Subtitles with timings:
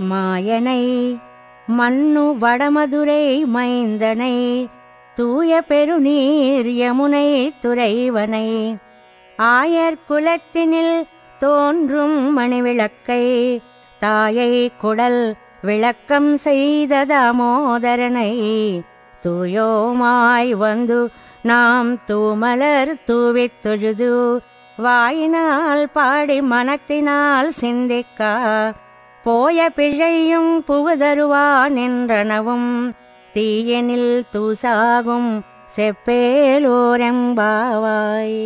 [0.00, 1.16] மாயனை
[1.66, 4.66] மண்ணு வடமதுரை மைந்தனை
[5.14, 8.76] தூய பெருநீர் யமுனை துறைவனை.
[9.38, 11.02] ஆயர் குலத்தினில்
[11.38, 13.58] தோன்றும் மணிவிளக்கை
[13.98, 18.34] தாயை குடல் விளக்கம் செய்த தாமோதரனை.
[19.22, 21.10] தூயோமாய் வந்து
[21.42, 24.42] நாம் தூமலர் தூவித் தொழுது
[24.76, 28.72] வாயினால் பாடி மனத்தினால் சிந்திக்கா.
[29.25, 32.69] போய பிழையும் புகுதருவான் என்றனவும்
[33.33, 35.29] தீயனில் தூசாகும்
[37.03, 38.39] సెప్పేలోరెంబావాయ్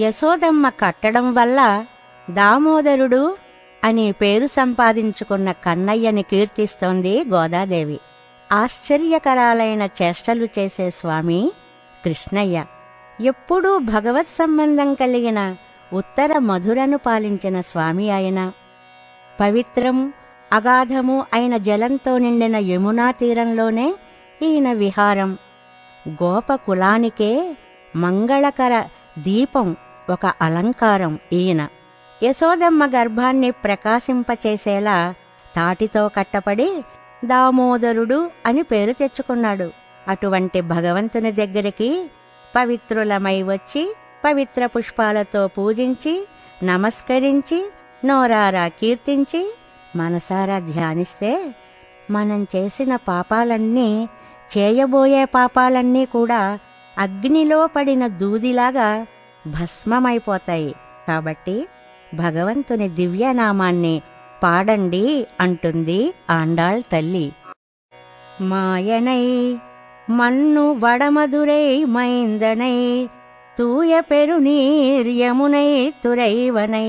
[0.00, 1.60] యశోదమ్మ కట్టడం వల్ల
[2.28, 3.22] దామోదరుడు
[3.82, 7.98] అని పేరు సంపాదించుకున్న కన్నయ్యని కీర్తిస్తోంది గోదాదేవి
[8.50, 11.40] ఆశ్చర్యకరాలైన చేష్టలు చేసే స్వామి
[12.04, 12.56] కృష్ణయ్య
[13.22, 15.40] ఎప్పుడూ భగవత్ సంబంధం కలిగిన
[15.92, 18.40] ఉత్తర మధురను పాలించిన స్వామి ఆయన
[19.39, 20.13] పవిత్రము
[20.53, 23.95] అగాధము అయిన జలంతో నిండిన యమునా తీరంలోనే
[24.41, 25.37] ఈయన విహారం.
[26.09, 27.57] గోపకులానికే
[27.95, 28.85] మంగళకర
[29.19, 29.75] దీపం
[30.09, 31.67] ఒక అలంకారం ఈయన.
[32.23, 35.13] యశోదమ్మ గర్భాన్ని ప్రకాశింపచేసేలా
[35.55, 36.83] తాటితో కట్టపడి
[37.25, 39.71] దామోదరుడు అని పేరు తెచ్చుకున్నాడు.
[40.07, 42.11] అటువంటి భగవంతుని దగ్గరికి
[42.55, 46.27] పవిత్రులమై వచ్చి పవిత్ర పుష్పాలతో పూజించి
[46.63, 47.71] నమస్కరించి
[48.02, 49.42] నోరారా కీర్తించి
[49.96, 51.32] మనసారా ధ్యానిస్తే
[52.10, 53.90] మనం చేసిన పాపాలన్నీ
[54.50, 56.42] చేయబోయే పాపాలన్నీ కూడా
[56.96, 58.90] అగ్నిలో పడిన దూదిలాగా
[59.50, 60.72] భస్మమైపోతాయి
[61.08, 61.56] కాబట్టి
[62.14, 63.94] భగవంతుని దివ్యనామాన్ని
[64.42, 65.04] పాడండి
[65.40, 67.26] అంటుంది ఆండాళ్ తల్లి
[68.42, 69.24] మాయనై
[70.10, 72.78] మన్ను వడమదురై మైందనై
[73.56, 75.68] தூய பெருநீர் யமுனை
[76.02, 76.88] துறைவனை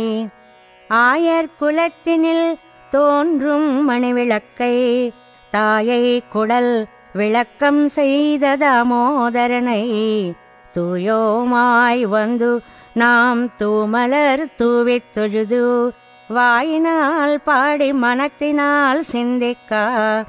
[0.90, 2.58] ஆயர் குலத்தினில்
[2.92, 5.12] தோன்றும் மணிவிளக்கை
[5.52, 9.82] தாயை குடல் விளக்கம் செய்த தாமோதரனை
[10.74, 12.60] தூயோமாய் வந்து
[12.94, 15.92] நாம் தூமலர் தூவித் தொழுது
[16.28, 20.26] வாயினால் பாடி மனத்தினால் சிந்திக்கா